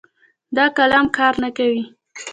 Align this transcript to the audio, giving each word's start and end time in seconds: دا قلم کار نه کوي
دا 0.55 0.65
قلم 0.77 1.05
کار 1.17 1.33
نه 1.43 1.49
کوي 1.57 1.81